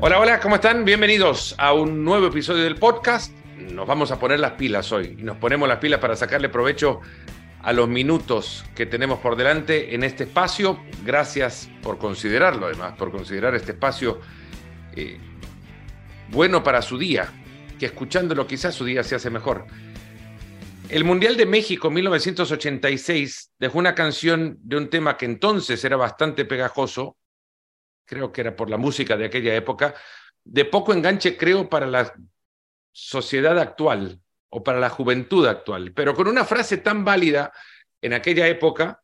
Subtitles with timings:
[0.00, 0.84] Hola, hola, ¿cómo están?
[0.84, 3.32] Bienvenidos a un nuevo episodio del podcast.
[3.56, 7.00] Nos vamos a poner las pilas hoy y nos ponemos las pilas para sacarle provecho
[7.60, 10.78] a los minutos que tenemos por delante en este espacio.
[11.04, 14.20] Gracias por considerarlo, además, por considerar este espacio
[14.94, 15.18] eh,
[16.28, 17.32] bueno para su día,
[17.76, 19.66] que escuchándolo quizás su día se hace mejor.
[20.88, 26.44] El Mundial de México 1986 dejó una canción de un tema que entonces era bastante
[26.44, 27.16] pegajoso,
[28.08, 29.94] creo que era por la música de aquella época,
[30.42, 32.12] de poco enganche creo para la
[32.90, 37.52] sociedad actual o para la juventud actual, pero con una frase tan válida
[38.00, 39.02] en aquella época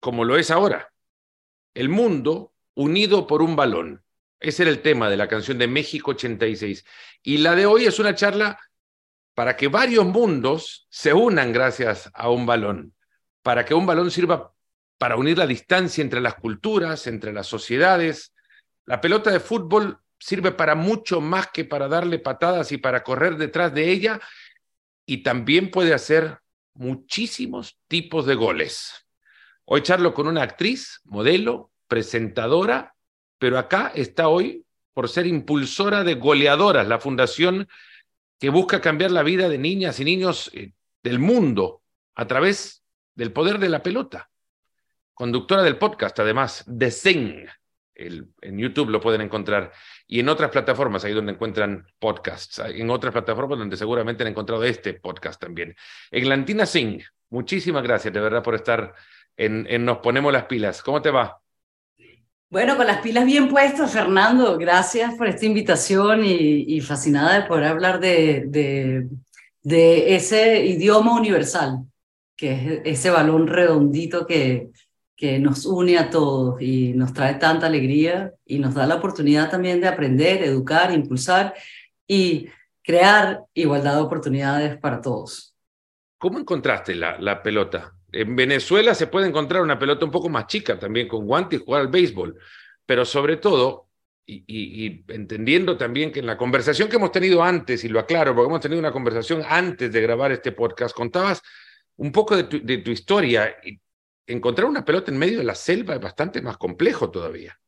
[0.00, 0.92] como lo es ahora.
[1.74, 4.02] El mundo unido por un balón.
[4.40, 6.84] Ese era el tema de la canción de México 86.
[7.22, 8.58] Y la de hoy es una charla
[9.34, 12.94] para que varios mundos se unan gracias a un balón,
[13.42, 14.52] para que un balón sirva
[15.02, 18.32] para unir la distancia entre las culturas, entre las sociedades.
[18.86, 23.36] La pelota de fútbol sirve para mucho más que para darle patadas y para correr
[23.36, 24.20] detrás de ella,
[25.04, 26.38] y también puede hacer
[26.74, 29.04] muchísimos tipos de goles.
[29.64, 32.94] Hoy charlo con una actriz, modelo, presentadora,
[33.40, 37.66] pero acá está hoy por ser impulsora de Goleadoras, la fundación
[38.38, 41.82] que busca cambiar la vida de niñas y niños eh, del mundo
[42.14, 42.84] a través
[43.16, 44.28] del poder de la pelota.
[45.14, 47.46] Conductora del podcast, además, de Zen.
[47.94, 49.72] en YouTube lo pueden encontrar.
[50.06, 52.60] Y en otras plataformas, ahí donde encuentran podcasts.
[52.64, 55.76] En otras plataformas donde seguramente han encontrado este podcast también.
[56.10, 58.94] Eglantina Singh, muchísimas gracias de verdad por estar
[59.36, 60.82] en, en Nos Ponemos las Pilas.
[60.82, 61.42] ¿Cómo te va?
[62.52, 67.64] Bueno, con las pilas bien puestas, Fernando, gracias por esta invitación y, fascinada de poder
[67.64, 69.08] hablar de, de,
[69.62, 71.86] de, ese idioma universal,
[72.36, 74.71] que es ese balón redondito que,
[75.22, 79.48] que nos une a todos y nos trae tanta alegría y nos da la oportunidad
[79.48, 81.54] también de aprender, educar, impulsar
[82.08, 82.48] y
[82.82, 85.54] crear igualdad de oportunidades para todos.
[86.18, 87.94] ¿Cómo encontraste la, la pelota?
[88.10, 91.64] En Venezuela se puede encontrar una pelota un poco más chica también con guantes y
[91.64, 92.36] jugar al béisbol,
[92.84, 93.90] pero sobre todo,
[94.26, 98.48] y, entendiendo también que en la conversación que hemos tenido antes, y lo aclaro, porque
[98.48, 101.40] hemos tenido una conversación antes de grabar este podcast, contabas
[101.94, 103.54] un poco de tu, de tu historia.
[103.62, 103.78] Y
[104.26, 107.58] encontrar una pelota en medio de la selva es bastante más complejo todavía.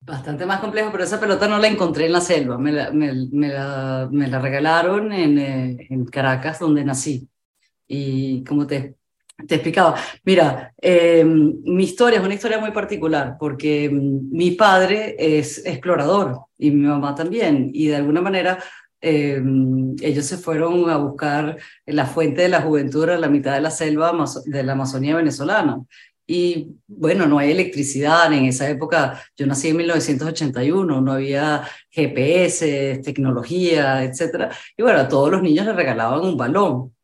[0.00, 3.48] Bastante más complejo, pero esa pelota no la encontré en la selva, me la, me,
[3.48, 7.28] la, regalaron en, eh, en Caracas, donde nací.
[7.88, 8.96] Y como te
[9.46, 15.14] te explicaba, mira, em, mi historia es una historia muy particular porque em, mi padre
[15.18, 18.58] es explorador y mi mamá también, y de alguna manera
[19.00, 23.60] em, ellos se fueron a buscar la fuente de la juventud en la mitad de
[23.60, 24.12] la selva
[24.46, 25.80] de la Amazonía venezolana.
[26.26, 29.22] Y bueno, no hay electricidad en esa época.
[29.36, 34.52] Yo nací en 1981, no había GPS, tecnología, etc.
[34.76, 36.95] Y bueno, a todos los niños les regalaban un balón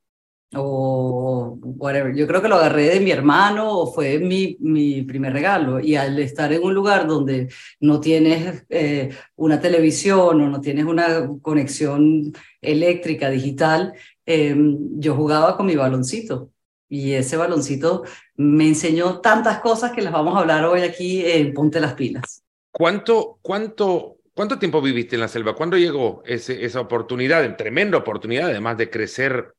[0.54, 2.14] o whatever.
[2.14, 5.80] Yo creo que lo agarré de mi hermano o fue mi, mi primer regalo.
[5.80, 7.48] Y al estar en un lugar donde
[7.80, 13.94] no tienes eh, una televisión o no tienes una conexión eléctrica, digital,
[14.26, 16.50] em, yo jugaba con mi baloncito.
[16.88, 18.04] Y ese baloncito
[18.36, 22.42] me enseñó tantas cosas que las vamos a hablar hoy aquí en Ponte las Pilas.
[22.70, 25.54] ¿Cuánto, cuánto, cuánto tiempo viviste en la selva?
[25.54, 29.54] ¿Cuándo llegó ese, esa oportunidad, tremenda oportunidad, además de crecer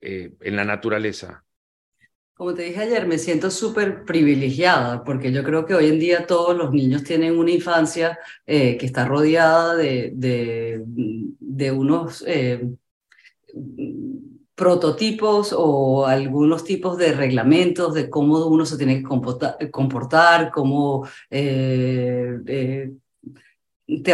[0.00, 1.44] eh, en la naturaleza?
[2.34, 6.26] Como te dije ayer, me siento súper privilegiada porque yo creo que hoy en día
[6.26, 10.82] todos los niños tienen una infancia eh, que está rodeada de,
[11.76, 12.66] unos eh,
[14.54, 22.90] prototipos o algunos tipos de reglamentos de cómo uno se tiene que comportar cómo te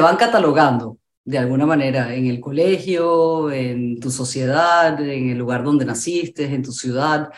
[0.00, 5.84] van catalogando de alguna manera en el colegio, en tu sociedad, en el lugar donde
[5.84, 7.30] naciste, en tu ciudad.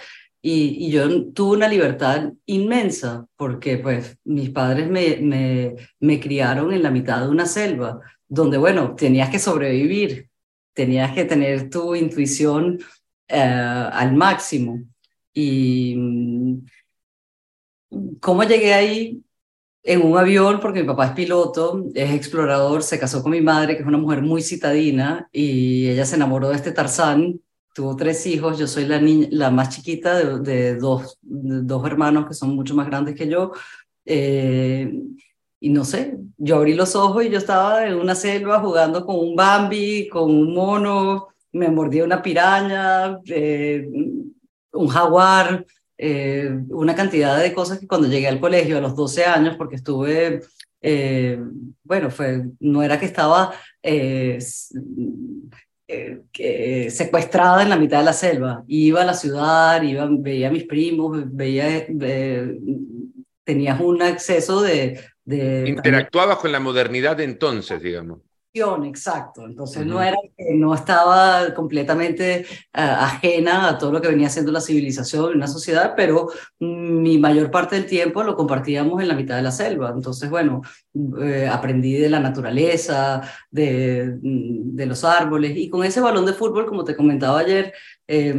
[0.42, 6.90] Y, yo tuve una libertad inmensa porque pues mis padres me, me, criaron en la
[6.90, 10.28] mitad de una selva, donde bueno, tenías que sobrevivir,
[10.74, 12.78] tenías que tener tu intuición
[13.28, 14.82] eh, al máximo.
[15.32, 16.58] Y mm,
[18.20, 19.22] cómo llegué ahí,
[19.82, 23.74] en un avión porque mi papá es piloto, es explorador, se casó con mi madre,
[23.74, 27.40] que es una mujer muy citadina, y ella se enamoró de este Tarzán,
[27.74, 32.34] tuvo tres hijos, yo soy la, niña, la más chiquita de, dos, dos hermanos que
[32.34, 33.52] son mucho más grandes que yo.
[34.04, 34.92] Eh,
[35.60, 39.16] y no sé, yo abrí los ojos y yo estaba en una selva jugando con
[39.18, 43.88] un Bambi, con un mono, me mordía una piraña, eh,
[44.72, 45.64] un jaguar,
[46.00, 49.74] eh, una cantidad de cosas que cuando llegué al colegio a los 12 años, porque
[49.76, 50.42] estuve,
[50.80, 51.40] eh,
[51.82, 53.52] bueno, fue, no era que estaba
[53.82, 54.38] eh,
[56.90, 60.64] secuestrada en la mitad de la selva, iba a la ciudad, iba, veía a mis
[60.64, 61.84] primos, veía,
[63.42, 65.00] tenías un acceso de...
[65.24, 68.20] de Interactuabas con la modernidad de entonces, digamos
[68.54, 69.44] exacto.
[69.44, 74.52] Entonces no era que no estaba completamente uh, ajena a todo lo que venía haciendo
[74.52, 76.28] la civilización una sociedad, pero
[76.58, 79.92] mi mayor parte del tiempo lo compartíamos en la mitad de la selva.
[79.94, 80.62] Entonces, bueno,
[81.20, 86.66] eh, aprendí de la naturaleza, de, de, los árboles, y con ese balón de fútbol,
[86.66, 87.72] como te comentaba ayer,
[88.06, 88.34] eh,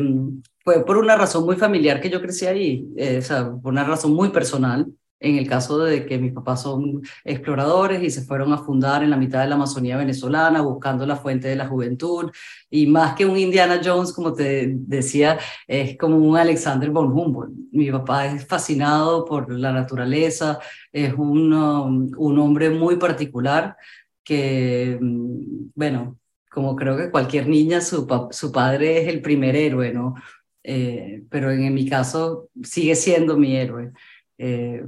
[0.63, 3.83] fue por una razón muy familiar que yo crecí ahí, eh, o sea, por una
[3.83, 4.88] razón muy personal
[5.19, 9.10] en el caso de que mis papás son exploradores y se fueron a fundar en
[9.10, 12.31] la mitad de la Amazonía venezolana buscando la fuente de la juventud
[12.69, 15.38] y más que un Indiana Jones, como te decía,
[15.68, 17.54] es como un Alexander von Humboldt.
[17.71, 20.60] Mi papá es fascinado por la naturaleza,
[20.92, 23.75] es un, um, un hombre muy particular
[24.24, 26.18] que, mm, bueno,
[26.51, 30.16] como creo que cualquier niña, su, su padre es el primer héroe, ¿no?
[30.63, 33.92] Eh, pero en mi caso sigue siendo mi héroe
[34.39, 34.86] eh,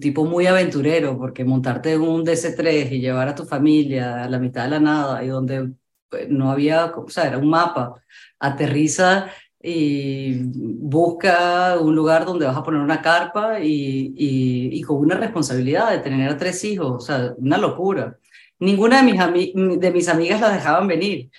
[0.00, 4.38] tipo muy aventurero, porque montarte en un DC-3 y llevar a tu familia a la
[4.38, 5.70] mitad de la nada y donde
[6.08, 8.02] pues, no había, o sea, era un mapa,
[8.38, 9.26] aterriza
[9.62, 15.16] y busca un lugar donde vas a poner una carpa y, y, y, con una
[15.16, 18.18] responsabilidad de tener a tres hijos, o sea, una locura.
[18.58, 21.30] Ninguna de mis, de mis amigas la dejaban venir.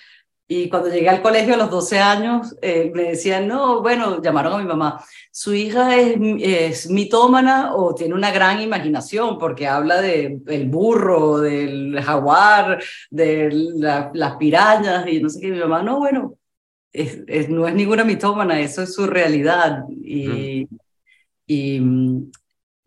[0.48, 4.52] Y cuando llegué al colegio a los 12 años, eh, me decían, no, bueno, llamaron
[4.52, 10.00] a mi mamá, su hija es, es, mitómana o tiene una gran imaginación porque habla
[10.00, 13.50] del el burro, del jaguar, de
[14.14, 15.48] las pirañas y no sé qué.
[15.50, 16.34] Mi mamá, no, bueno,
[16.92, 19.84] es, no es ninguna mitómana, eso es su realidad.
[19.90, 20.68] Y,
[21.46, 22.30] y mm,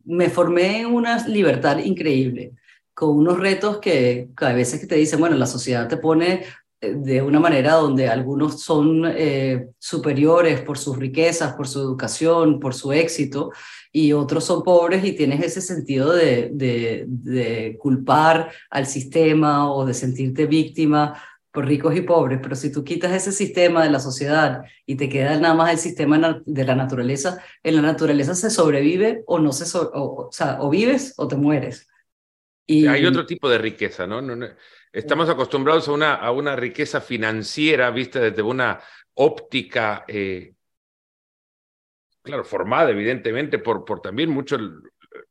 [0.06, 2.54] me formé en una libertad increíble
[2.94, 6.44] con unos retos que, que a veces que te dicen, bueno, la sociedad te pone
[6.82, 12.74] de una manera donde algunos son eh, superiores por sus riquezas, por su educación, por
[12.74, 13.52] su éxito,
[13.92, 19.94] y otros son pobres y tienes ese sentido de, de, culpar al sistema o de
[19.94, 21.22] sentirte víctima
[21.52, 25.10] por ricos y pobres, pero si tú quitas ese sistema de la sociedad y te
[25.10, 29.52] queda nada más el sistema de la naturaleza, en la naturaleza se sobrevive o no
[29.52, 31.90] se o, sea, o vives o te mueres.
[32.68, 34.22] Y hay otro tipo de riqueza, ¿no?
[34.22, 34.46] no, no
[34.92, 38.82] Estamos acostumbrados a una, a una riqueza financiera vista desde una
[39.14, 40.54] óptica, eh,
[42.24, 44.60] claro, formada evidentemente por, por también muchos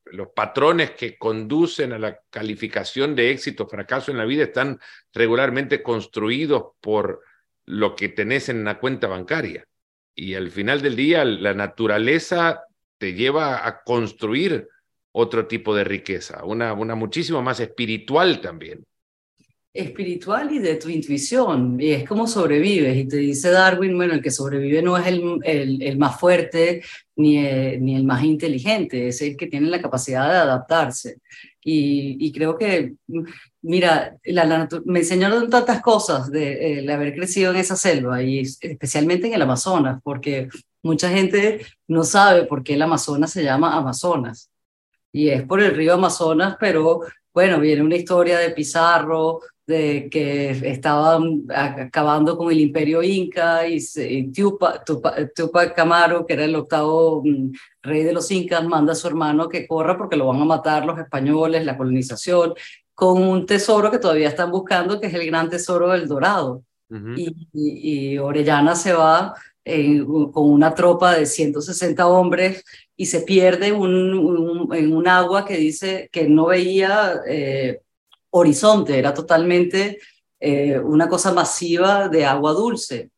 [0.05, 4.79] los patrones que conducen a la calificación de éxito o fracaso en la vida están
[5.13, 7.23] regularmente construidos por
[7.67, 9.67] lo que tenés en una cuenta bancaria.
[10.15, 12.65] Y al final del día, la naturaleza
[12.97, 14.69] te lleva a construir
[15.13, 18.88] otro tipo de riqueza, una, una muchísimo más espiritual también
[19.73, 22.97] espiritual y de tu intuición, y es como sobrevives.
[22.97, 26.83] Y te dice Darwin, bueno, el que sobrevive no es el, el, el más fuerte
[27.17, 31.19] ni el, ni el más inteligente, es el que tiene la capacidad de adaptarse.
[31.63, 32.95] Y, y creo que,
[33.63, 39.27] mira, la, me enseñaron tantas cosas de, de, haber crecido en esa selva, y especialmente
[39.27, 40.49] en el Amazonas, porque
[40.83, 44.51] mucha gente no sabe por qué el Amazonas se llama Amazonas.
[45.13, 47.01] Y es por el río Amazonas, pero
[47.35, 54.33] bueno, viene una historia de Pizarro, de que estaban acabando con el imperio inca y,
[54.33, 54.83] Tupac,
[55.35, 59.47] Tupac, Amaru, que era el octavo mm, rey de los incas, manda a su hermano
[59.47, 62.55] que corra porque lo van a matar los españoles, la colonización,
[62.95, 66.63] con un tesoro que todavía están buscando, que es el gran tesoro del Dorado.
[67.55, 69.35] y, Orellana se va
[70.33, 72.65] con una tropa de 160 hombres
[72.97, 77.83] y se pierde un, en un agua que dice que no veía eh,
[78.31, 79.99] horizonte, era totalmente
[80.41, 83.11] eh, una cosa masiva de agua dulce.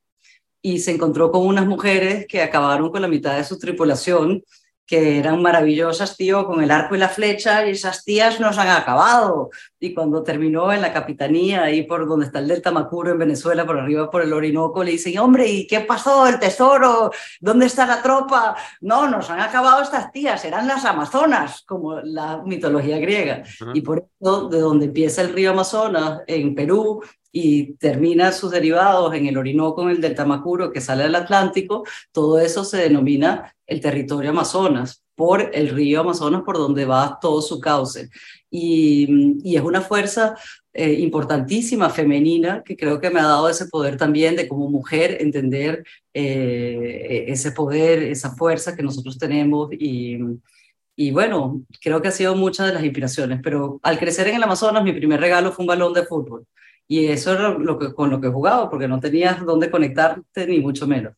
[0.63, 4.43] Y se encontró con unas mujeres que acabaron con la mitad de su tripulación
[4.91, 8.71] que eran maravillosas, tío, con el arco y la flecha, y esas tías nos han
[8.71, 9.51] acabado.
[9.79, 13.65] Y cuando terminó en la capitanía, ahí por donde está el Delta Macuro en Venezuela,
[13.65, 16.27] por arriba por el Orinoco, le dicen, hombre, ¿y qué pasó?
[16.27, 17.13] ¿El tesoro?
[17.41, 18.57] ¿Dónde está la tropa?
[18.81, 23.45] No, nos han acabado estas tías, eran las Amazonas, como la mitología griega.
[23.73, 27.01] Y por eso, de donde empieza el río Amazonas, en Perú,
[27.33, 31.85] y termina sus derivados en el Orinoco, en el Delta Macuro, que sale del Atlántico,
[32.13, 37.43] todo eso se denomina el territorio Amazonas, por el río Amazonas por donde va todo
[37.43, 38.09] su cauce.
[38.51, 40.35] Y, es una fuerza
[40.73, 45.19] eh, importantísima femenina que creo que me ha dado ese poder también de como mujer
[45.21, 45.85] entender
[46.15, 52.37] eh, e-, ese poder, esa fuerza que nosotros tenemos y bueno, creo que ha sido
[52.37, 55.69] muchas de las inspiraciones, pero al crecer en el Amazonas mi primer regalo fue un
[55.69, 56.47] balón de fútbol
[56.91, 60.59] y eso era lo que, con lo que jugaba porque no tenías dónde conectarte ni
[60.59, 61.15] mucho menos.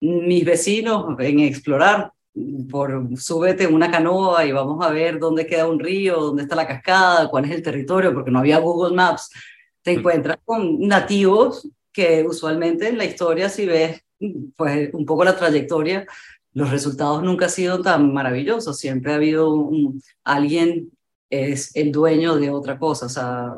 [0.00, 2.10] Mis vecinos en explorar
[2.70, 6.56] por súbete en una canoa y vamos a ver dónde queda un río, dónde está
[6.56, 9.28] la cascada, cuál es el territorio, porque no había Google Maps.
[9.82, 14.02] Te encuentras con nativos que usualmente en la historia, si ves
[14.56, 16.06] pues un poco la trayectoria,
[16.54, 18.78] los resultados nunca han sido tan maravillosos.
[18.78, 20.90] Siempre ha habido un, alguien
[21.30, 23.06] es el dueño de otra cosa.
[23.06, 23.54] O sea,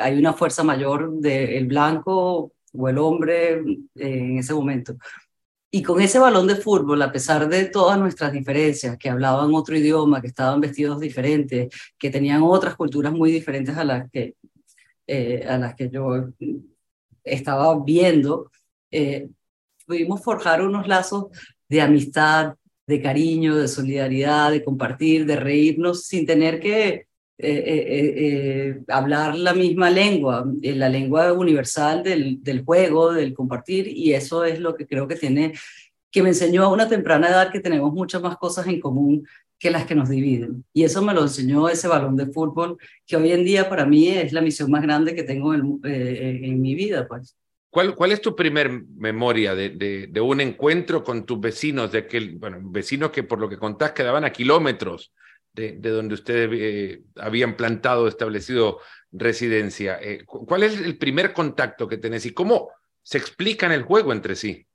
[0.00, 3.62] hay una fuerza mayor del blanco o el hombre
[3.96, 4.94] en ese momento.
[5.74, 9.76] Y con ese balón de fútbol, a pesar de todas nuestras diferencias, que hablaban otro
[9.76, 14.34] idioma, que estaban vestidos diferentes, que tenían otras culturas muy diferentes a las que,
[15.06, 16.28] eh, a las que yo
[17.24, 18.50] estaba viendo,
[18.90, 19.28] eh,
[19.86, 21.26] pudimos forjar unos lazos
[21.68, 22.54] de amistad,
[22.86, 27.06] de cariño, de solidaridad, de compartir, de reírnos sin tener que
[27.38, 33.88] eh, eh, eh, hablar la misma lengua, la lengua universal del, del juego, del compartir,
[33.88, 35.52] y eso es lo que creo que tiene,
[36.10, 39.26] que me enseñó a una temprana edad que tenemos muchas más cosas en común
[39.58, 40.64] que las que nos dividen.
[40.72, 44.08] Y eso me lo enseñó ese balón de fútbol, que hoy en día para mí
[44.08, 47.08] es la misión más grande que tengo en, en mi vida.
[47.08, 47.36] Pues.
[47.72, 52.00] ¿Cuál, ¿Cuál, es tu primer memoria de, de, de, un encuentro con tus vecinos, de
[52.00, 55.10] aquel, bueno, vecinos que por lo que contás quedaban a kilómetros
[55.54, 59.98] de, donde ustedes eh, habían plantado, establecido residencia.
[60.02, 62.70] Eh, ¿Cuál es el primer contacto que tenés y cómo
[63.02, 64.66] se explican el juego entre sí?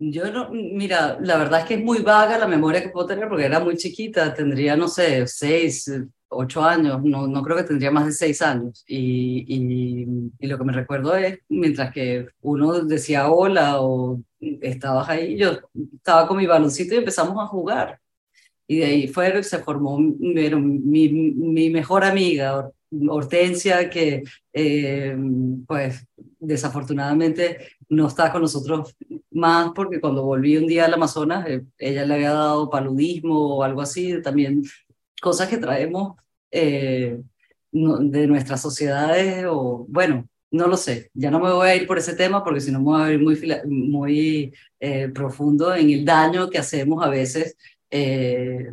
[0.00, 3.28] Yo no, mira, la verdad es que es muy vaga la memoria que puedo tener
[3.28, 5.88] porque era muy chiquita, tendría, no sé, seis,
[6.28, 8.84] ocho años, no, no creo que tendría más de seis años.
[8.86, 10.06] Y, y,
[10.38, 15.58] y, lo que me recuerdo es, mientras que uno decía hola o estabas ahí, yo
[15.94, 18.00] estaba con mi baloncito y empezamos a jugar
[18.68, 22.70] y de ahí fue, se formó mi, mi mejor amiga,
[23.08, 25.16] Hortensia, que eh,
[25.66, 26.06] pues
[26.38, 28.96] desafortunadamente no está con nosotros
[29.30, 33.62] más porque cuando volví un día al Amazonas, eh, ella le había dado paludismo o
[33.62, 34.62] algo así, también
[35.26, 36.16] cosas que traemos
[36.50, 37.18] eh,
[37.72, 41.98] de nuestras sociedades o bueno, no lo sé, ya no me voy a ir por
[41.98, 44.52] ese tema porque si no me voy a ir muy, muy
[45.12, 47.56] profundo en el daño que hacemos a veces
[47.90, 48.70] eh,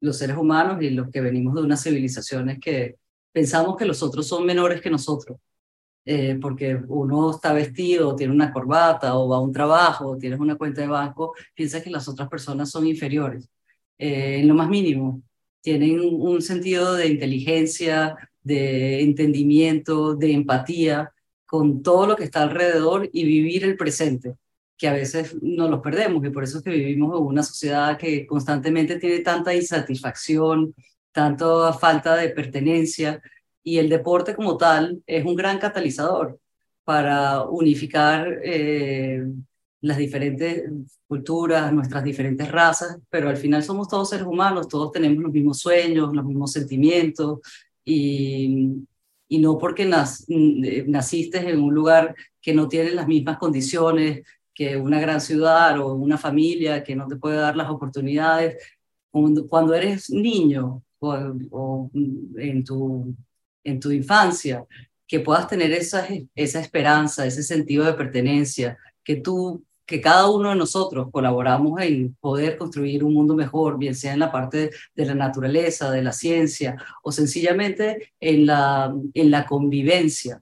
[0.00, 2.96] los seres humanos y los que venimos de unas civilizaciones que
[3.32, 5.38] pensamos que los otros son menores que nosotros,
[6.04, 10.40] eh, porque uno está vestido, tiene una corbata o va a un trabajo, o tienes
[10.40, 13.48] una cuenta de banco, piensas que las otras personas son inferiores,
[13.98, 15.22] eh, en lo más mínimo.
[15.64, 21.10] Tienen un sentido de inteligencia, de entendimiento, de empatía
[21.46, 24.36] con todo lo que está alrededor y vivir el presente
[24.76, 27.96] que a veces no los perdemos y por eso es que vivimos en una sociedad
[27.96, 30.74] que constantemente tiene tanta insatisfacción,
[31.12, 33.22] tanta falta de pertenencia
[33.62, 36.38] y el deporte como tal es un gran catalizador
[36.84, 39.24] para unificar eh,
[39.84, 40.64] las diferentes
[41.06, 45.58] culturas, nuestras diferentes razas, pero al final somos todos seres humanos, todos tenemos los mismos
[45.58, 47.40] sueños, los mismos sentimientos
[47.84, 48.78] y,
[49.28, 54.22] y no porque naciste en un lugar que no tiene las mismas condiciones
[54.54, 58.56] que una gran ciudad o una familia que no te puede dar las oportunidades.
[59.10, 63.14] Cuando, eres niño o, en, tu,
[63.62, 64.64] en tu infancia,
[65.06, 70.50] que puedas tener esa, esa esperanza, ese sentido de pertenencia, que tú que cada uno
[70.50, 75.04] de nosotros colaboramos en poder construir un mundo mejor, bien sea en la parte de
[75.06, 80.40] la naturaleza, de la ciencia o sencillamente en la, en la convivencia.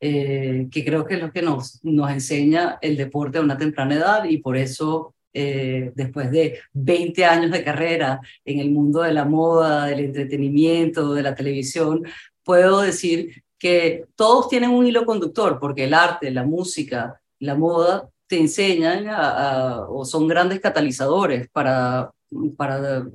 [0.00, 3.96] Eh, que creo que es lo que nos, nos enseña el deporte a una temprana
[3.96, 9.12] edad y por eso eh, después de 20 años de carrera en el mundo de
[9.12, 12.04] la moda, del entretenimiento, de la televisión,
[12.44, 18.08] puedo decir que todos tienen un hilo conductor, porque el arte, la música, la moda
[18.28, 19.06] te enseñan
[19.88, 22.12] o son grandes catalizadores para,
[22.56, 23.06] para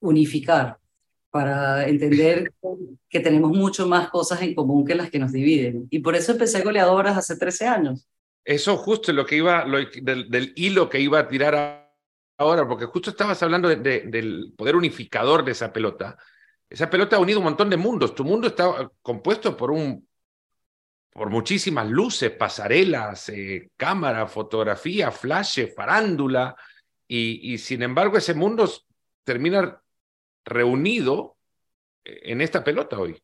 [0.00, 0.78] unificar
[1.36, 2.50] para entender
[3.10, 5.86] que tenemos mucho más cosas en común que las que nos dividen.
[5.90, 8.08] Y por eso empecé goleadoras hace 13 años.
[8.42, 11.92] Eso justo lo que iba, lo, del, hilo que iba a tirar
[12.38, 16.16] ahora, porque justo estabas hablando del poder unificador de esa pelota.
[16.70, 18.14] Esa pelota ha unido un montón de mundos.
[18.14, 20.08] Tu mundo está compuesto por un
[21.16, 26.54] por muchísimas luces, pasarelas, eh, cámara, fotografía, flash, farándula,
[27.08, 28.70] y, y sin embargo ese mundo
[29.24, 29.80] termina
[30.44, 31.38] reunido
[32.04, 33.18] en esta pelota hoy.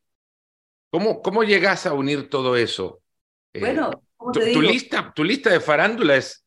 [0.89, 3.03] ¿Cómo, cómo llegas a unir todo eso?
[3.53, 6.43] Eh, bueno, tu, tu, lista, tu lista de farándula es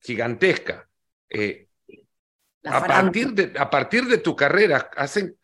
[0.00, 0.86] gigantesca.
[1.30, 1.68] Eh,
[2.64, 5.38] a, partir de, a partir de tu carrera, hacen,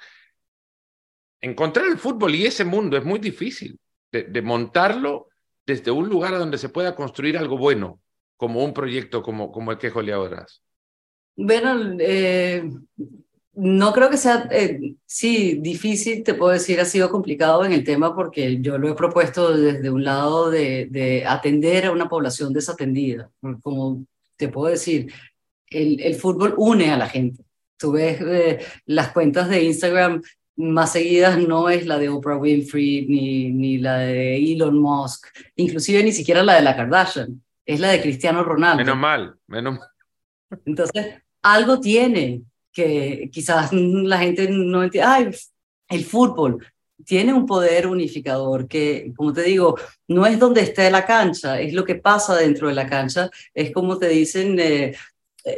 [1.41, 3.79] encontrar el fútbol y ese mundo es muy difícil
[4.12, 5.28] de, montarlo
[5.66, 8.00] desde un lugar donde se pueda construir algo bueno,
[8.37, 10.62] como un proyecto como, como el que es Goleadoras.
[11.35, 12.71] Bueno, eh,
[13.54, 17.85] no creo que sea, eh, sí, difícil, te puedo decir, ha sido complicado en el
[17.85, 22.52] tema porque yo lo he propuesto desde un lado de, de atender a una población
[22.52, 23.31] desatendida.
[23.62, 24.04] Como
[24.37, 25.12] te puedo decir,
[25.69, 27.45] el, el fútbol une a la gente.
[27.76, 30.23] Tú ves eh, las cuentas de Instagram
[30.56, 36.02] más seguidas no es la de Oprah Winfrey ni, ni la de Elon Musk, inclusive
[36.02, 38.85] ni siquiera la de la Kardashian, es la de Cristiano Ronaldo.
[38.85, 39.88] Menos mal, menos mal.
[40.64, 42.42] Entonces, algo tiene
[42.73, 45.30] que quizás la gente no entiende, ay,
[45.88, 46.64] el fútbol
[47.04, 49.76] tiene un poder unificador que, como te digo,
[50.09, 53.73] no es donde esté la cancha, es lo que pasa dentro de la cancha, es
[53.73, 54.94] como te dicen, eh,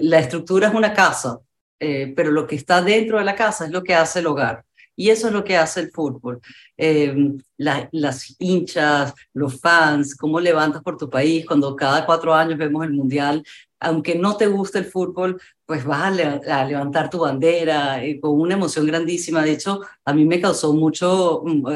[0.00, 1.38] la estructura es una casa,
[1.78, 4.63] eh, pero lo que está dentro de la casa es lo que hace el hogar.
[4.96, 6.40] Y eso es lo que hace el fútbol.
[6.76, 7.14] Eh,
[7.56, 12.92] las hinchas, los fans, cómo levantas por tu país cuando cada cuatro años vemos el
[12.92, 13.44] mundial.
[13.80, 18.54] Aunque no te guste el fútbol, pues vas a, levantar tu bandera eh, con una
[18.54, 19.42] emoción grandísima.
[19.42, 21.66] De hecho, a mí me causó mucho mm,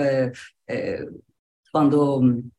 [0.68, 1.06] eh,
[1.72, 2.50] cuando mm,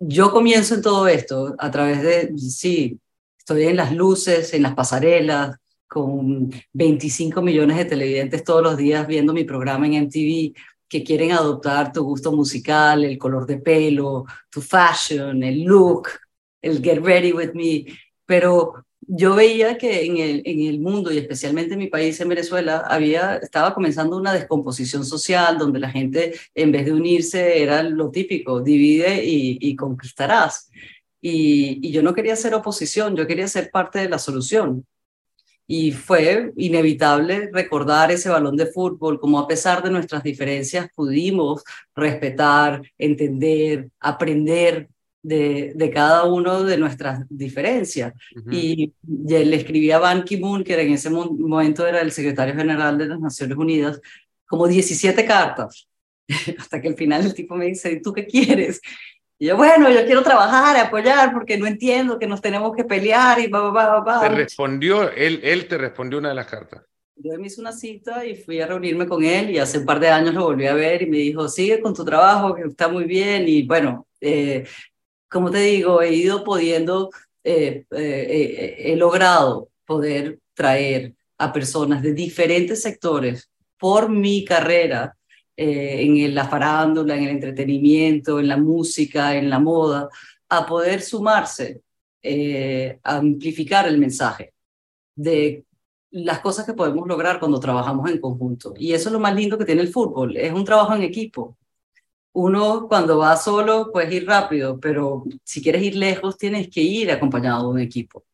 [0.00, 2.98] yo comienzo en todo esto a través de, sí,
[3.38, 5.56] estoy en las luces, en las pasarelas,
[5.92, 10.54] con 25 millones de televidentes todos los días viendo mi programa en MTV
[10.88, 16.08] que quieren adoptar tu gusto musical, el color de pelo, tu fashion, el look,
[16.62, 17.86] el get ready with me.
[18.24, 22.28] Pero yo veía que en el, en el mundo y especialmente en mi país, en
[22.30, 27.82] Venezuela, había, estaba comenzando una descomposición social donde la gente, en vez de unirse, era
[27.82, 30.70] lo típico, divide y, conquistarás.
[31.20, 34.86] Y, y yo no quería ser oposición, yo quería ser parte de la solución
[35.66, 41.64] y fue inevitable recordar ese balón de fútbol, como a pesar de nuestras diferencias pudimos
[41.94, 44.88] respetar, entender, aprender
[45.22, 48.12] de, de cada uno de nuestras diferencias.
[48.50, 48.92] Y
[49.26, 53.20] le escribí a Ban Ki-moon, que en ese momento era el secretario general de las
[53.20, 54.00] Naciones Unidas,
[54.46, 55.88] como 17 cartas,
[56.58, 58.80] hasta que al final el tipo me dice, ¿tú qué quieres?
[59.42, 63.40] Y yo, bueno, yo quiero trabajar, apoyar, porque no entiendo que nos tenemos que pelear
[63.40, 66.84] y va, va, va, Te respondió, él, él te respondió una de las cartas.
[67.16, 69.98] Yo me hice una cita y fui a reunirme con él y hace un par
[69.98, 72.86] de años lo volví a ver y me dijo, sigue con tu trabajo, que está
[72.86, 73.48] muy bien.
[73.48, 74.64] Y bueno, eh,
[75.28, 77.10] como te digo, he ido pudiendo,
[77.42, 85.16] eh, eh, he logrado poder traer a personas de diferentes sectores por mi carrera
[85.56, 90.08] eh, en la farándula, en el entretenimiento, en la música, en la moda,
[90.48, 91.82] a poder sumarse,
[92.22, 94.54] eh, a amplificar el mensaje
[95.14, 95.64] de
[96.10, 98.74] las cosas que podemos lograr cuando trabajamos en conjunto.
[98.76, 101.56] Y eso es lo más lindo que tiene el fútbol, es un trabajo en equipo.
[102.34, 107.10] Uno cuando va solo puedes ir rápido, pero si quieres ir lejos tienes que ir
[107.10, 108.24] acompañado de un equipo.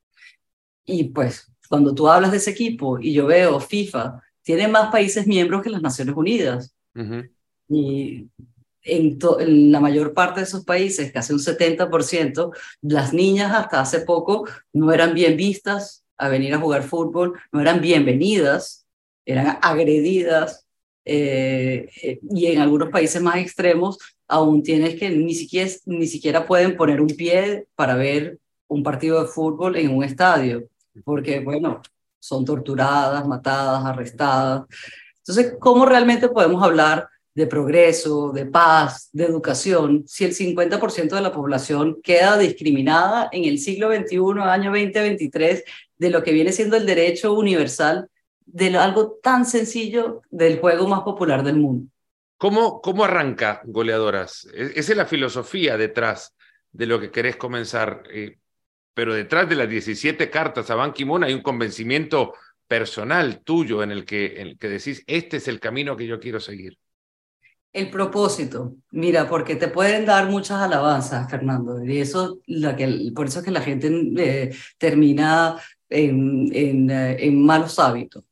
[0.84, 5.26] Y pues cuando tú hablas de ese equipo y yo veo FIFA, tiene más países
[5.26, 6.74] miembros que las Naciones Unidas.
[7.68, 8.28] Y
[8.82, 9.18] en,
[9.72, 14.92] la mayor parte de esos países, casi un 70%, las niñas hasta hace poco no
[14.92, 18.86] eran bien vistas a venir a jugar fútbol, no eran bienvenidas,
[19.24, 20.66] eran agredidas.
[21.04, 26.46] Eh, eh, y en algunos países más extremos aún tienes que ni siquiera, ni siquiera
[26.46, 30.68] pueden poner un pie para ver un partido de fútbol en un estadio,
[31.04, 31.80] porque bueno,
[32.18, 34.66] son torturadas, matadas, arrestadas.
[35.28, 41.20] Entonces, ¿cómo realmente podemos hablar de progreso, de paz, de educación, si el 50% de
[41.20, 45.64] la población queda discriminada en el siglo XXI, año 2023,
[45.98, 48.08] de lo que viene siendo el derecho universal
[48.46, 51.90] de algo tan sencillo del juego más popular del mundo?
[52.38, 54.48] ¿Cómo, cómo arranca Goleadoras?
[54.54, 56.34] E-, esa es la filosofía detrás
[56.72, 58.02] de lo que querés comenzar.
[58.10, 58.38] Eh,
[58.94, 62.32] pero detrás de las 17 cartas a Ban Ki-moon hay un convencimiento
[62.68, 66.20] personal tuyo en el, que, en el que decís, este es el camino que yo
[66.20, 66.78] quiero seguir?
[67.72, 73.26] El propósito, mira, porque te pueden dar muchas alabanzas, Fernando, y eso, la que, por
[73.26, 75.56] eso es que la gente eh, termina
[75.88, 78.24] en, en, eh, en, malos hábitos,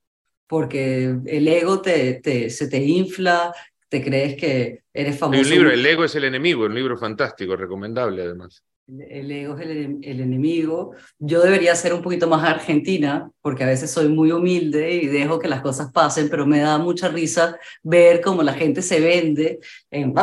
[0.47, 3.53] porque el ego te, te, se te infla,
[3.89, 5.39] te crees que eres famoso.
[5.39, 8.63] Hay un libro, El ego es el enemigo, un libro fantástico, recomendable además.
[8.89, 10.93] El ego es el, el, enemigo.
[11.19, 15.39] Yo debería ser un poquito más argentina, porque a veces soy muy humilde y dejo
[15.39, 19.61] que las cosas pasen, pero me da mucha risa ver cómo la gente se vende
[19.91, 20.15] en...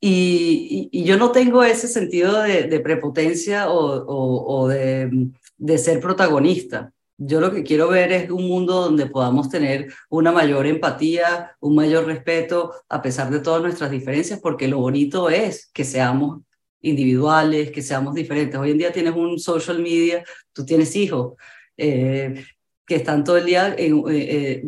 [0.00, 5.98] Y, y, yo no tengo ese sentido de, prepotencia o, o, o de, de ser
[5.98, 6.92] protagonista.
[7.16, 11.74] Yo lo que quiero ver es un mundo donde podamos tener una mayor empatía, un
[11.74, 16.42] mayor respeto, a pesar de todas nuestras diferencias, porque lo bonito es que seamos
[16.80, 18.58] individuales, que seamos diferentes.
[18.58, 21.34] Hoy en día tienes un social media, tú tienes hijos
[21.76, 22.44] eh,
[22.86, 24.62] que están todo el día en, eh,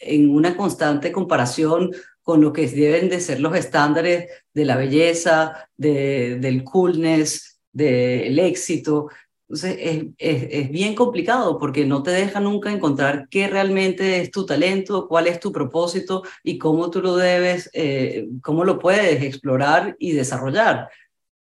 [0.00, 1.90] en una constante comparación
[2.22, 8.38] con lo que deben de ser los estándares de la belleza, de, del coolness, del
[8.38, 9.08] éxito.
[9.48, 14.30] Entonces es, es, es, bien complicado porque no te deja nunca encontrar qué realmente es
[14.30, 19.22] tu talento, cuál es tu propósito y cómo tú lo debes, eh, cómo lo puedes
[19.22, 20.90] explorar y desarrollar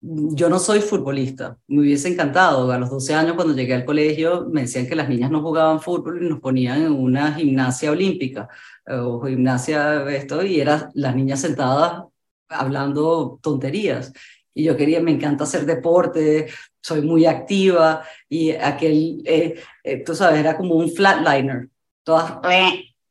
[0.01, 2.71] yo no soy futbolista, me hubiese encantado.
[2.71, 5.81] A los 12 años cuando llegué al colegio me decían que las niñas no jugaban
[5.81, 8.49] fútbol y nos ponían en una gimnasia olímpica
[8.87, 12.05] eh, o gimnasia esto y eran las niñas sentadas
[12.49, 14.13] hablando tonterías.
[14.55, 16.49] Y yo quería, me encanta hacer deporte,
[16.81, 21.69] soy muy activa y aquel, eh, eh, tú sabes, era como un flatliner,
[22.03, 22.39] todas...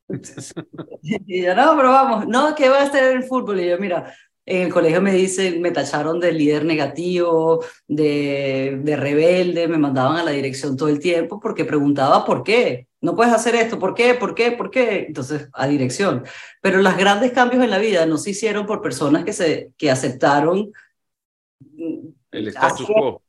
[1.03, 3.59] y yo, no, pero vamos, no, ¿qué va a hacer el fútbol?
[3.59, 4.13] Y yo, mira,
[4.49, 10.15] en el colegio me dicen, me tacharon de líder negativo, de, de rebelde, me mandaban
[10.15, 12.87] a la dirección todo el tiempo porque preguntaba por qué.
[13.01, 14.13] No puedes hacer esto, ¿por qué?
[14.13, 14.53] ¿Por qué?
[14.53, 15.05] ¿Por qué?
[15.07, 16.23] Entonces, a dirección.
[16.61, 19.91] Pero los grandes cambios en la vida no se hicieron por personas que, se, que
[19.91, 20.71] aceptaron
[22.31, 23.21] el status quo.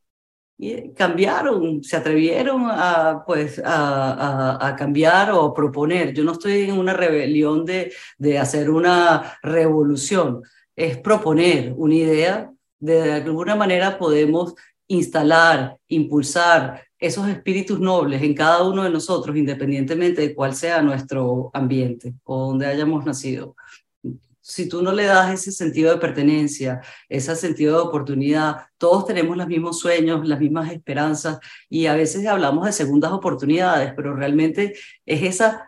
[0.60, 6.12] Y cambiaron, se atrevieron a, pues, a, a, a, cambiar o proponer.
[6.12, 10.42] Yo no estoy en una rebelión de, de hacer una revolución
[10.78, 14.54] es proponer una idea, de alguna manera podemos
[14.86, 21.50] instalar, impulsar esos espíritus nobles en cada uno de nosotros, independientemente de cuál sea nuestro
[21.52, 23.56] ambiente o donde hayamos nacido.
[24.40, 29.36] Si tú no le das ese sentido de pertenencia, ese sentido de oportunidad, todos tenemos
[29.36, 34.74] los mismos sueños, las mismas esperanzas y a veces hablamos de segundas oportunidades, pero realmente
[35.04, 35.67] es esa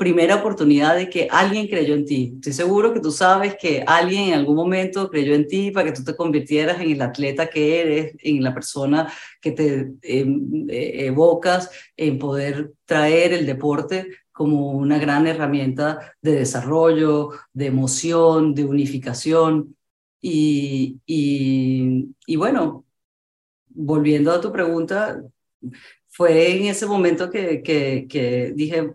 [0.00, 2.32] primera oportunidad de que alguien creyó en ti.
[2.36, 5.92] Estoy seguro que tú sabes que alguien en algún momento creyó en ti para que
[5.92, 11.04] tú te convirtieras en el atleta que eres, en la persona que te em, eh,
[11.04, 18.64] evocas, en poder traer el deporte como una gran herramienta de desarrollo, de emoción, de
[18.64, 19.76] unificación.
[20.22, 20.98] Y,
[22.38, 22.86] bueno,
[23.68, 25.22] volviendo a tu pregunta,
[26.08, 28.94] fue en ese momento que, que dije,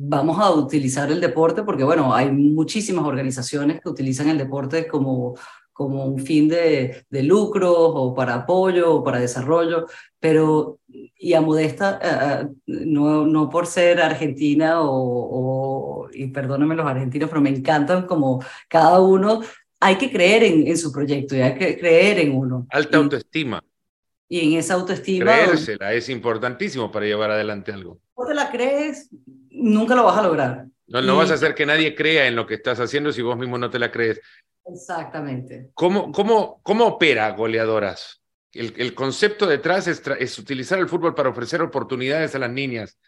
[0.00, 5.36] vamos a utilizar el deporte porque, bueno, hay muchísimas organizaciones que utilizan el deporte como,
[5.72, 9.86] como un fin de, de lucro o para apoyo o para desarrollo,
[10.20, 16.86] pero, y a modesta, eh, no, no por ser argentina o, o, y perdónenme los
[16.86, 19.40] argentinos, pero me encantan como cada uno,
[19.80, 22.68] hay que creer en, en su proyecto y hay que creer en uno.
[22.70, 23.64] Alta autoestima.
[24.28, 25.32] Y en esa autoestima...
[25.32, 27.98] Creérsela es importantísimo para llevar adelante algo.
[28.16, 29.08] ¿No te la crees?
[29.58, 30.66] Nunca lo vas a lograr.
[30.86, 33.36] No, no vas a hacer que nadie crea en lo que estás haciendo si vos
[33.36, 34.20] mismo no te la crees.
[34.64, 35.70] Exactamente.
[35.74, 38.22] ¿Cómo, cómo, cómo opera Goleadoras?
[38.52, 42.98] El, el concepto detrás es, es, utilizar el fútbol para ofrecer oportunidades a las niñas,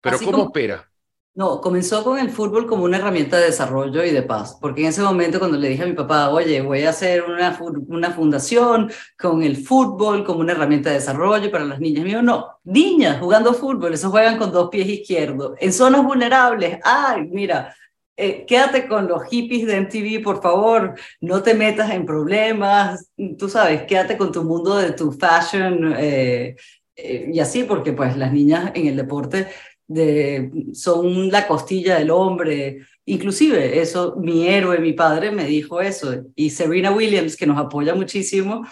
[0.00, 0.90] pero ¿cómo como, opera?
[1.34, 4.88] No, comenzó con el fútbol como una herramienta de desarrollo y de paz, porque en
[4.88, 8.92] ese momento cuando le dije a mi papá, oye, voy a hacer una, una fundación
[9.18, 13.54] con el fútbol como una herramienta de desarrollo para las niñas, dijo, no, niñas jugando
[13.54, 17.74] fútbol, esos juegan con dos pies izquierdos, en zonas vulnerables, ay, mira,
[18.14, 23.48] eh, quédate con los hippies de MTV, por favor, no te metas en problemas, tú
[23.48, 26.56] sabes, quédate con tu mundo de tu fashion eh,
[26.94, 29.48] eh, y así, porque pues las niñas en el deporte
[29.92, 32.86] de, son la costilla del hombre.
[33.04, 36.14] Inclusive, eso, mi héroe, mi padre me dijo eso.
[36.34, 38.64] Y Serena Williams, que nos apoya muchísimo,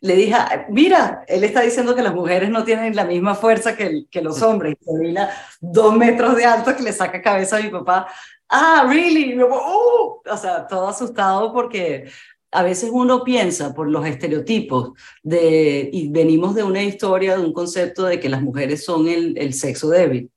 [0.00, 0.36] le dije,
[0.70, 4.42] mira, él está diciendo que las mujeres no tienen la misma fuerza que, que los
[4.42, 4.76] hombres.
[4.80, 8.06] Serena, dos metros de alto, que le saca cabeza a mi papá.
[8.48, 9.40] Ah, really?
[9.40, 12.04] Uh", o sea, todo asustado porque
[12.52, 17.52] a veces uno piensa por los estereotipos de, y venimos de una historia, de un
[17.52, 20.30] concepto de que las mujeres son el, el sexo débil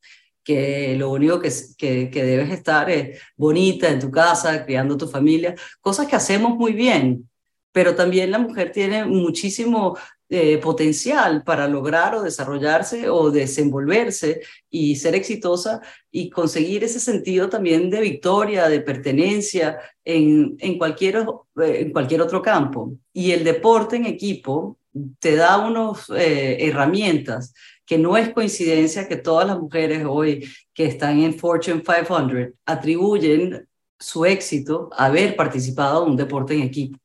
[0.49, 5.53] que lo único que, que, debes estar es bonita en tu casa, criando tu familia,
[5.79, 7.29] cosas que hacemos muy bien,
[7.71, 9.95] pero también la mujer tiene muchísimo
[10.27, 17.47] eh, potencial para lograr o desarrollarse o desenvolverse y ser exitosa y conseguir ese sentido
[17.47, 21.27] también de victoria, de pertenencia en, en, cualquier,
[21.61, 22.93] eh, en cualquier otro campo.
[23.13, 24.79] Y el deporte en equipo
[25.19, 27.53] te da unas eh, herramientas
[27.85, 33.67] que no es coincidencia que todas las mujeres hoy que están en Fortune 500 atribuyen
[33.99, 36.99] su éxito a haber participado en un deporte en equipo.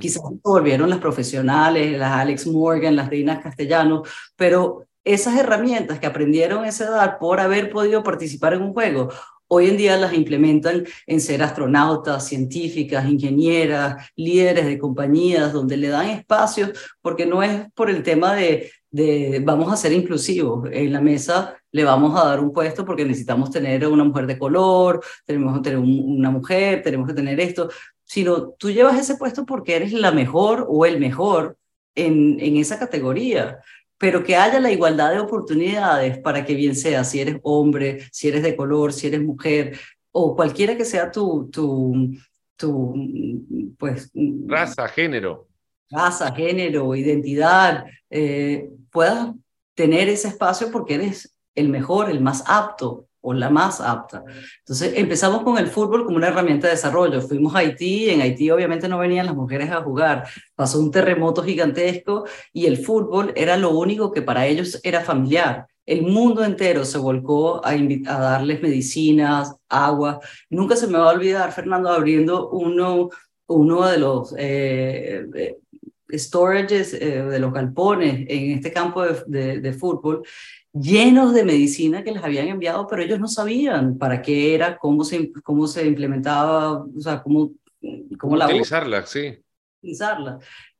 [0.00, 6.64] Quizás volvieron las profesionales, las Alex Morgan, las Dinas Castellanos, pero esas herramientas que aprendieron
[6.64, 9.10] a esa edad por haber podido participar en un juego,
[9.48, 15.88] hoy en día las implementan en ser astronautas, científicas, ingenieras, líderes de compañías, donde le
[15.88, 18.72] dan espacios, porque no es por el tema de,
[19.44, 20.68] vamos a ser inclusivos.
[20.72, 24.38] En la mesa le vamos a dar un puesto porque necesitamos tener una mujer de
[24.38, 27.68] color, tenemos que tener una mujer, tenemos que tener esto,
[28.04, 31.56] sino tú llevas ese puesto porque eres la mejor o el mejor
[31.94, 33.58] en esa categoría
[33.98, 38.28] pero que haya la igualdad de oportunidades para que bien sea, si eres hombre, si
[38.28, 39.78] eres de color, si eres mujer,
[40.12, 42.16] o cualquiera que sea tu, tu,
[42.56, 44.10] tu pues...
[44.46, 45.48] Raza, género.
[45.90, 49.32] Raza, género, identidad, eh, puedas
[49.74, 54.22] tener ese espacio porque eres el mejor, el más apto o la más apta.
[54.60, 57.20] Entonces empezamos con el fútbol como una herramienta de desarrollo.
[57.20, 61.42] Fuimos a Haití, en Haití obviamente no venían las mujeres a jugar, pasó un terremoto
[61.42, 65.66] gigantesco y el fútbol era lo único que para ellos era familiar.
[65.84, 70.20] El mundo entero se volcó a, a darles medicinas, agua.
[70.48, 73.10] Nunca se me va a olvidar, Fernando, abriendo uno,
[73.48, 75.58] uno de los eh, eh
[76.08, 80.22] storages, eh, de los galpones en este campo de, de fútbol
[80.80, 85.04] llenos de medicina que les habían enviado, pero ellos no sabían para qué era, cómo
[85.04, 87.52] se, cómo se implementaba, o sea, cómo,
[88.18, 88.46] cómo la...
[88.46, 89.38] Utilizarla, sí.
[89.80, 90.38] Utilizarla.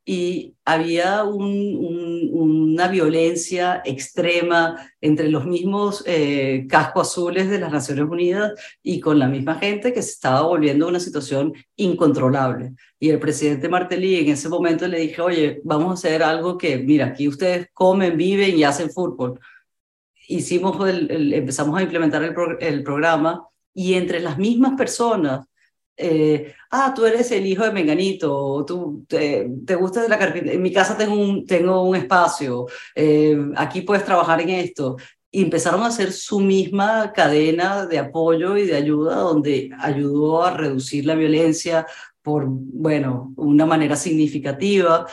[0.09, 8.05] Y había un, una violencia extrema entre los mismos eh, cascos azules de las Naciones
[8.09, 8.53] Unidas
[8.85, 12.75] y con la misma gente que se estaba volviendo una situación incontrolable.
[13.01, 16.79] Y el presidente Martelly en ese momento le dije, oye, vamos a hacer algo que,
[16.79, 19.41] mira, aquí ustedes comen, viven y hacen fútbol
[20.29, 25.47] hicimos el, empezamos a implementar el, el, programa y entre las mismas personas,
[25.97, 30.55] eh, ah, tú eres el hijo de Menganito, tú te, te gusta de la carpintería,
[30.55, 34.97] en mi casa tengo un, tengo un espacio, eh, aquí puedes trabajar en esto.
[35.31, 40.53] Y empezaron a hacer su misma cadena de apoyo y de ayuda, donde ayudó a
[40.53, 41.87] reducir la violencia
[42.23, 45.07] por, bueno, una manera significativa,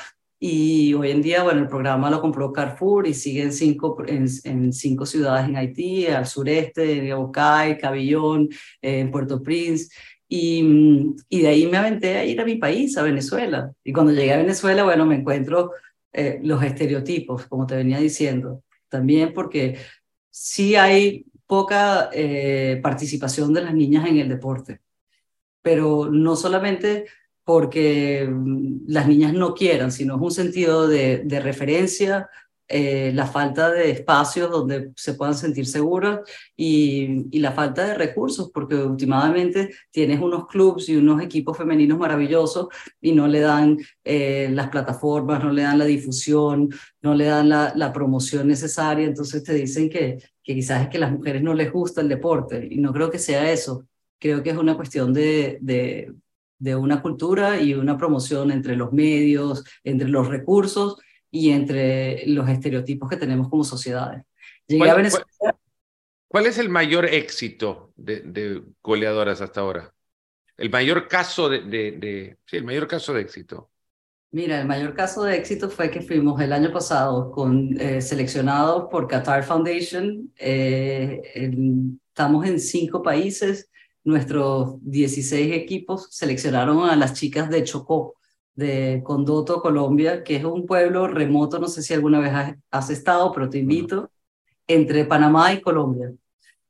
[0.46, 4.74] y hoy en día, bueno, el programa lo compró Carrefour y sigue en cinco, en,
[4.74, 8.50] cinco ciudades en Haití, al sureste, en Yabocay, Cabillón,
[8.82, 9.96] en Puerto Prince.
[10.28, 13.72] Y, y, de ahí me aventé a ir a mi país, a Venezuela.
[13.86, 15.72] Y cuando llegué a Venezuela, bueno, me encuentro
[16.12, 18.64] eh, los estereotipos, como te venía diciendo.
[18.90, 19.78] También porque
[20.30, 24.82] sí hay poca eh, participación de las niñas en el deporte.
[25.62, 27.06] Pero no solamente
[27.44, 32.30] porque mm, las niñas no quieran, sino es un sentido de, referencia,
[32.68, 36.22] eh, la falta de espacios donde se puedan sentir seguras
[36.56, 42.00] y, y, la falta de recursos, porque últimamente tienes unos clubs y unos equipos femeninos
[42.00, 42.68] maravillosos
[43.02, 46.70] y no le dan eh, las plataformas, no le dan la difusión,
[47.02, 51.00] no le dan la, la, promoción necesaria, entonces te dicen que, que quizás es que
[51.00, 53.86] las mujeres no les gusta el deporte y no creo que sea eso.
[54.20, 56.14] Creo que es una cuestión de, de
[56.64, 60.98] de una cultura y una promoción entre los medios, entre los recursos
[61.30, 64.24] y entre los estereotipos que tenemos como sociedades.
[64.78, 65.12] ¿Cuál,
[66.30, 69.94] ¿cuál, es el mayor éxito de, goleadoras hasta ahora?
[70.56, 73.70] El mayor caso de, de, sí, el mayor caso de éxito.
[74.32, 78.88] Mira, el mayor caso de éxito fue que fuimos el año pasado con, eh, seleccionados
[78.90, 80.32] por Qatar Foundation.
[80.38, 83.70] Eh, estamos en cinco países
[84.04, 88.16] nuestros 16 equipos seleccionaron a las chicas de Chocó,
[88.56, 93.32] de Condoto, Colombia, que es un pueblo remoto, no sé si alguna vez has, estado,
[93.32, 94.12] pero te invito,
[94.68, 96.14] entre Panamá y Colombia.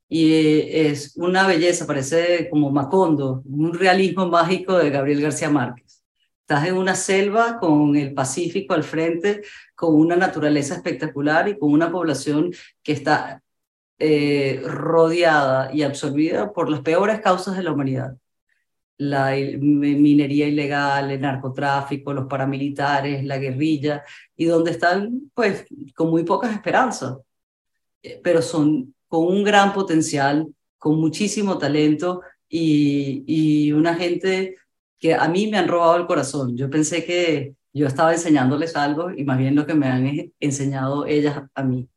[0.08, 6.04] Y eh, es una belleza, parece como Macondo, un realismo mágico de Gabriel García Márquez.
[6.41, 9.41] Estás en una selva con el Pacífico al frente,
[9.76, 12.52] con una naturaleza espectacular y con una población
[12.84, 13.42] que está
[13.99, 18.17] eh, rodeada y absorbida por las peores causas de la humanidad.
[18.97, 24.03] La minería ilegal, el narcotráfico, los paramilitares, la guerrilla,
[24.36, 27.17] y donde están pues con muy pocas esperanzas,
[28.03, 34.56] eh, pero son con un gran potencial, con muchísimo talento y, y una gente
[34.99, 36.56] que a mí me han robado el corazón.
[36.58, 41.06] Yo pensé que, yo estaba enseñándoles algo y más bien lo que me han enseñado
[41.08, 41.89] ellas a mí.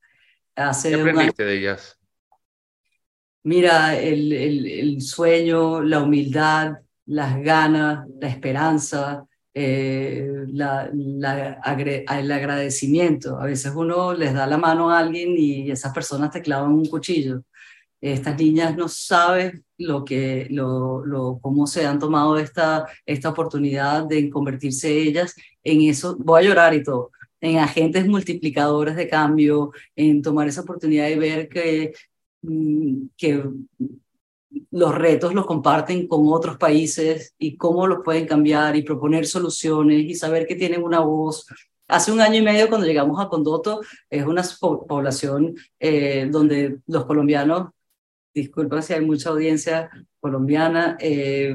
[0.57, 1.99] Hace ¿Qué aprendiste de ellas?
[3.43, 11.61] Mira, el, el, el, sueño, la humildad, las ganas, la esperanza, eh, la, la,
[12.19, 13.39] el agradecimiento.
[13.39, 16.87] A veces uno les da la mano a alguien y esas personas te clavan un
[16.87, 17.43] cuchillo.
[18.01, 24.05] Estas niñas no saben lo que, lo, lo, cómo se han tomado esta, esta oportunidad
[24.07, 26.17] de convertirse ellas en eso.
[26.19, 31.17] Voy a llorar y todo en agentes multiplicadores de cambio, en tomar esa oportunidad de
[31.17, 31.95] ver que,
[32.43, 33.43] mm, que
[34.71, 40.05] los retos los comparten con otros países y cómo los pueden cambiar y proponer soluciones
[40.05, 41.47] y saber que tienen una voz.
[41.89, 44.43] Hace un año y medio cuando llegamos a Condoto, es una
[44.89, 47.71] población eh, donde los colombianos,
[48.35, 51.55] disculpa si hay mucha audiencia colombiana, eh,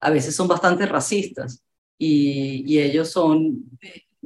[0.00, 1.62] a veces son bastante racistas
[1.98, 3.64] y, y ellos son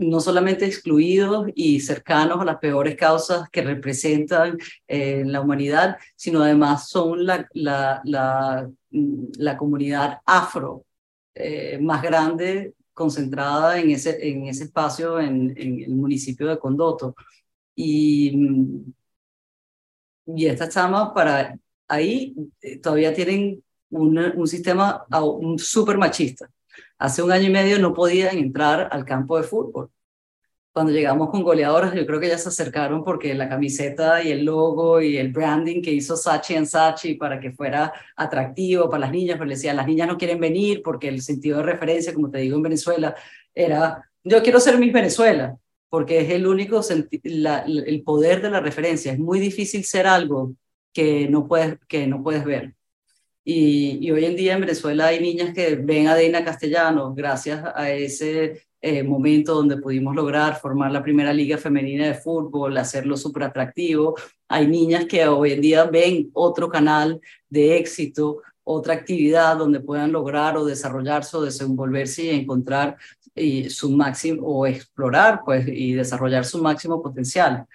[0.00, 4.58] no solamente excluidos y cercanos a las peores causas que representan
[4.88, 10.84] eh, la humanidad, sino además son la, la, la, mm, la comunidad afro
[11.34, 17.14] eh, más grande concentrada en ese, en ese espacio en, el municipio de Condoto.
[17.74, 18.92] Y, mm,
[20.36, 21.58] y estas chamas para
[21.88, 26.48] ahí eh, todavía tienen un, un sistema un súper machista
[26.98, 29.90] hace un año y medio no podían entrar al campo de fútbol.
[30.72, 34.44] Cuando llegamos con goleadoras, yo creo que ya se acercaron porque la camiseta y el
[34.44, 39.10] logo y el branding que hizo Sachi en Sachi para que fuera atractivo para las
[39.12, 42.30] niñas, pero le decía, las niñas no quieren venir porque el sentido de referencia, como
[42.30, 43.16] te digo en Venezuela,
[43.52, 45.56] era, yo quiero ser Miss Venezuela,
[45.88, 46.80] porque es el único,
[47.24, 49.12] la, el poder de la referencia.
[49.12, 50.54] Es muy difícil ser algo
[50.92, 52.74] que no puedes, que no puedes ver.
[53.44, 57.90] Y, hoy en día en Venezuela hay niñas que ven a Deina Castellano gracias a
[57.90, 63.44] ese eh, momento donde pudimos lograr formar la primera liga femenina de fútbol, hacerlo súper
[63.44, 64.14] atractivo.
[64.48, 70.12] Hay niñas que hoy en día ven otro canal de éxito, otra actividad donde puedan
[70.12, 72.96] lograr o desarrollarse o desenvolverse y encontrar
[73.34, 77.66] y su máximo o explorar pues y desarrollar su máximo potencial.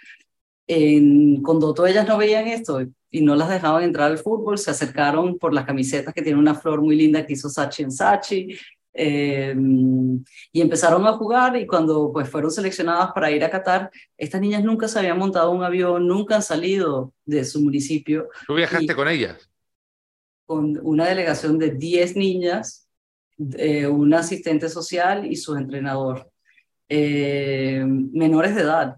[0.67, 5.38] En Condoto ellas no veían esto y no las dejaban entrar al fútbol, se acercaron
[5.38, 8.58] por las camisetas que tienen una flor muy linda que hizo Sachi en Sachi,
[8.91, 14.41] em, y empezaron a jugar y cuando pues fueron seleccionadas para ir a Qatar, estas
[14.41, 18.28] niñas nunca se habían montado un avión, nunca han salido de su municipio.
[18.47, 19.49] ¿Tú viajaste con ellas?
[20.45, 22.88] Con una delegación de 10 niñas,
[23.58, 26.30] eh, un asistente social y su entrenador,
[26.89, 28.97] eh, menores de edad.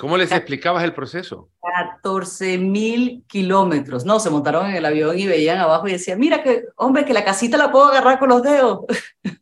[0.00, 1.50] ¿Cómo les explicabas el proceso?
[1.60, 4.06] 14 mil kilómetros.
[4.06, 7.12] No, se montaron en el avión y veían abajo y decían, mira que, hombre, que
[7.12, 8.78] la casita la puedo agarrar con los dedos.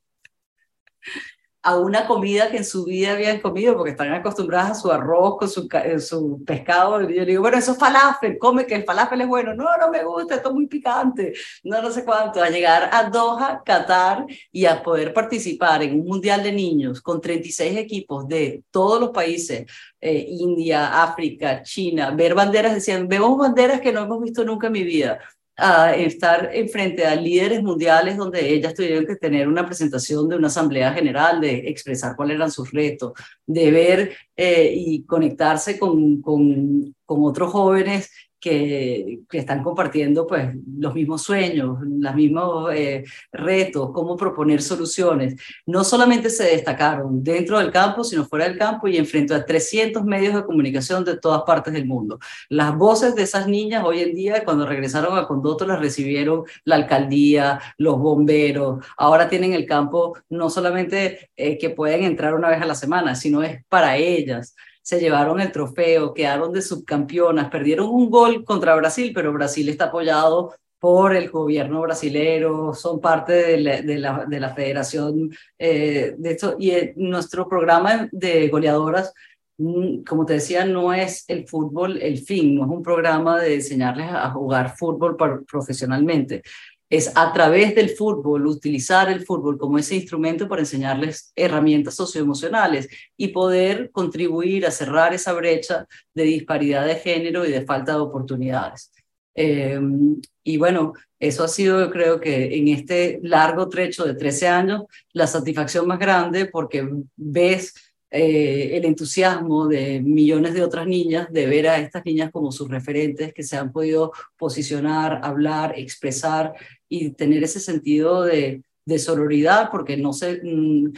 [1.69, 5.37] a una comida que en su vida habían comido, porque están acostumbradas a su arroz
[5.39, 7.03] con su, eh, su pescado.
[7.03, 9.55] Y yo digo, bueno, eso es falafel, come que el falafel es bueno.
[9.55, 11.35] No, no me gusta, esto es muy picante.
[11.65, 12.43] No, no sé cuánto.
[12.43, 17.21] A llegar a Doha, Qatar, y a poder participar en un mundial de niños con
[17.21, 19.67] 36 equipos de todos los países,
[20.01, 24.73] eh, India, África, China, ver banderas, decían, vemos banderas que no hemos visto nunca en
[24.73, 25.19] mi vida
[25.59, 30.47] a estar frente a líderes mundiales donde ellas tuvieron que tener una presentación de una
[30.47, 33.13] asamblea general, de expresar cuáles eran sus retos,
[33.45, 38.09] de ver eh, y conectarse con, con, con otros jóvenes
[38.41, 45.37] que, están compartiendo pues, los mismos sueños, los mismos eh, retos, cómo proponer soluciones.
[45.67, 50.05] No solamente se destacaron dentro del campo, sino fuera del campo y enfrente a 300
[50.05, 52.19] medios de comunicación de todas partes del mundo.
[52.49, 56.77] Las voces de esas niñas hoy en día, cuando regresaron a Condoto, las recibieron la
[56.77, 58.85] alcaldía, los bomberos.
[58.97, 63.15] Ahora tienen el campo no solamente eh, que pueden entrar una vez a la semana,
[63.15, 64.55] sino es para ellas
[64.89, 69.85] se llevaron el trofeo, quedaron de subcampeonas, perdieron un gol contra Brasil, pero Brasil está
[69.85, 76.15] apoyado por el gobierno brasilero, son parte de la, de la, de la federación eh,
[76.17, 76.57] de esto.
[76.59, 79.13] Y eh, nuestro programa de goleadoras,
[79.59, 83.57] mm, como te decía, no es el fútbol el fin, no es un programa de
[83.57, 86.43] enseñarles a jugar fútbol profesionalmente
[86.91, 92.89] es a través del fútbol, utilizar el fútbol como ese instrumento para enseñarles herramientas socioemocionales
[93.17, 98.01] y poder contribuir a cerrar esa brecha de disparidad de género y de falta de
[98.01, 98.91] oportunidades.
[99.35, 104.49] Em, y bueno, eso ha sido, yo creo que en este largo trecho de 13
[104.49, 107.75] años, la satisfacción más grande porque ves
[108.11, 112.69] eh, el entusiasmo de millones de otras niñas de ver a estas niñas como sus
[112.71, 116.55] referentes que se han podido posicionar, hablar, expresar
[116.89, 120.93] y tener ese sentido de, de sororidad porque no se mm,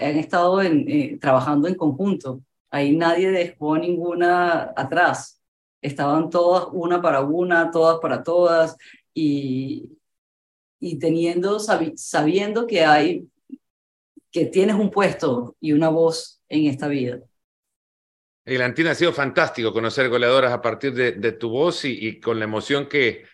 [0.00, 2.40] han estado eh, trabajando en conjunto.
[2.70, 5.40] Ahí nadie dejó ninguna atrás.
[5.82, 8.76] Estaban todas una para una, todas para todas
[9.12, 9.90] y,
[10.80, 13.28] y teniendo, sabiendo que hay,
[14.30, 17.20] que tienes un puesto y una voz en esta vida.
[18.46, 22.88] Eglantina, ha sido fantástico conocer goleadoras a partir de, tu voz y, con la emoción
[22.88, 23.24] que,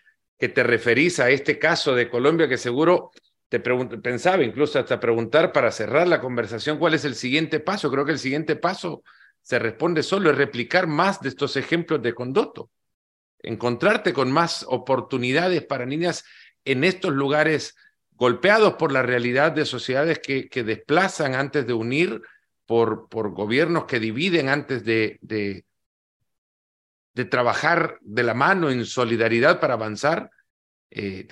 [0.43, 3.13] que te referís a este caso de Colombia, que seguro
[3.49, 7.93] te pensaba incluso hasta preguntar para cerrar la conversación cuál es el siguiente paso.
[7.93, 9.05] Creo que el siguiente paso
[9.41, 12.71] se responde solo, es replicar más de estos ejemplos de condoto,
[13.39, 16.25] encontrarte con más oportunidades para niñas
[16.65, 17.77] en estos lugares
[18.11, 22.21] golpeados por la realidad de sociedades que, que desplazan antes de unir,
[22.67, 25.65] por, por gobiernos que dividen antes de, de,
[27.15, 30.31] de, trabajar de la mano en solidaridad para avanzar.
[30.91, 31.29] Eh,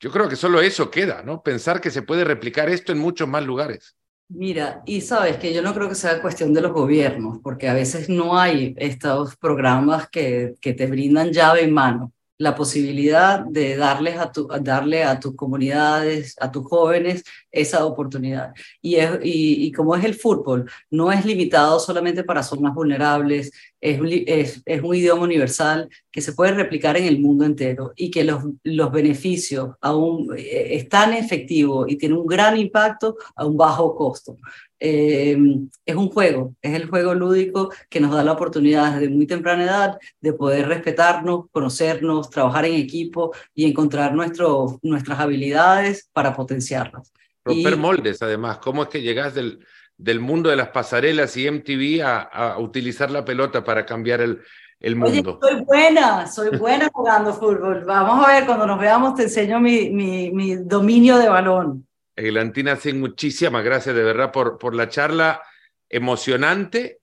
[0.00, 1.42] yo creo que solo eso queda, ¿no?
[1.42, 3.96] Pensar que se puede replicar esto en muchos más lugares.
[4.28, 7.74] Mira, y sabes que yo no creo que sea cuestión de los gobiernos, porque a
[7.74, 13.76] veces no hay estos programas que, que te brindan llave en mano la posibilidad de
[13.76, 18.54] darles a tu, darle a tus comunidades, a tus jóvenes, esa oportunidad.
[18.80, 24.00] Y, es, y, como es el fútbol, no es limitado solamente para zonas vulnerables, es,
[24.26, 28.24] es, es, un idioma universal que se puede replicar en el mundo entero y que
[28.24, 33.56] los, los beneficios aún eh, es tan efectivo y tiene un gran impacto a un
[33.56, 34.36] bajo costo.
[34.80, 35.36] Eh,
[35.84, 39.64] es un juego, es el juego lúdico que nos da la oportunidad desde muy temprana
[39.64, 47.12] edad de poder respetarnos, conocernos, trabajar en equipo y encontrar nuestro, nuestras habilidades para potenciarlas.
[47.44, 48.58] Romper moldes, además.
[48.58, 49.64] ¿Cómo es que llegas del,
[49.96, 54.40] del mundo de las pasarelas y MTV a, a utilizar la pelota para cambiar el,
[54.80, 55.40] el mundo?
[55.42, 57.84] Oye, soy buena, soy buena jugando fútbol.
[57.84, 61.87] Vamos a ver, cuando nos veamos te enseño mi, mi, mi dominio de balón.
[62.18, 65.40] Eglantina, sí, muchísimas gracias de verdad por, por la charla
[65.88, 66.98] emocionante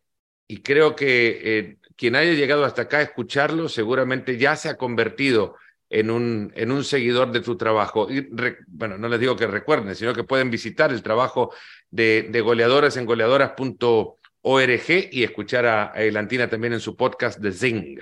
[0.48, 4.78] y creo que eh, quien haya llegado hasta acá a escucharlo seguramente ya se ha
[4.78, 5.56] convertido
[5.90, 8.12] en un, en un seguidor de tu trabajo.
[8.12, 8.28] Y
[8.68, 11.54] bueno, no les digo que recuerden, sino que pueden visitar el trabajo
[11.90, 18.00] de, de goleadoras en goleadoras.org y escuchar a, Eglantina también en su podcast de Zing.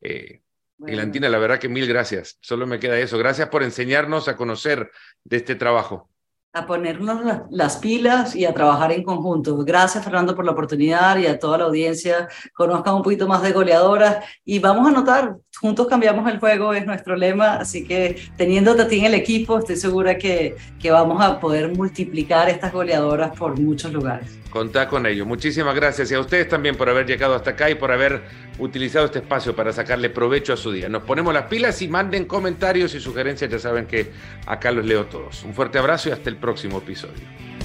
[0.00, 0.40] Eh,
[0.84, 2.38] Eglantina, la verdad que mil gracias.
[2.40, 3.16] Solo me queda eso.
[3.18, 4.90] Gracias por enseñarnos a conocer
[5.22, 6.10] de este trabajo
[6.56, 9.58] a ponernos las pilas y a trabajar en conjunto.
[9.58, 12.28] Gracias, Fernando, por la oportunidad y a toda la audiencia.
[12.54, 16.86] Conozcan un poquito más de goleadoras y vamos a notar, juntos cambiamos el juego, es
[16.86, 21.22] nuestro lema, así que teniéndote a ti en el equipo, estoy segura que, que vamos
[21.22, 24.38] a poder multiplicar estas goleadoras por muchos lugares.
[24.50, 25.26] Contá con ello.
[25.26, 28.22] Muchísimas gracias y a ustedes también por haber llegado hasta acá y por haber
[28.58, 30.88] utilizado este espacio para sacarle provecho a su día.
[30.88, 34.12] Nos ponemos las pilas y manden comentarios y sugerencias, ya saben que
[34.46, 35.42] acá los leo todos.
[35.44, 37.55] Un fuerte abrazo y hasta el próximo episodio.